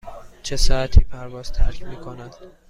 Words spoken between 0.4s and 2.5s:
چه ساعتی پرواز ترک می کند؟